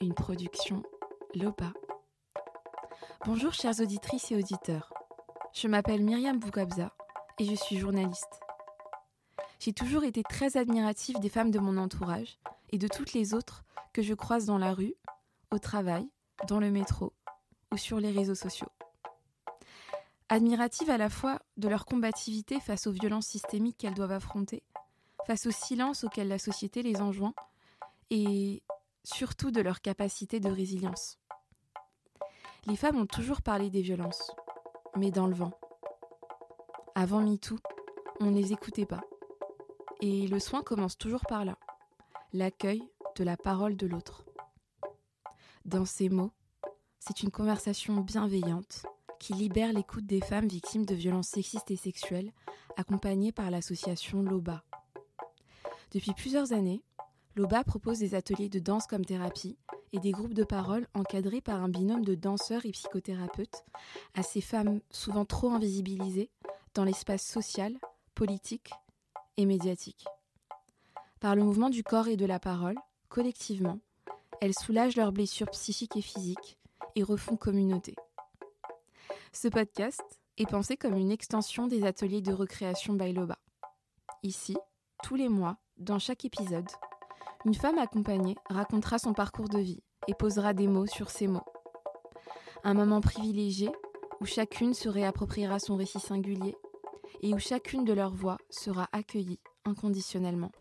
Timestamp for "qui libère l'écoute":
49.20-50.06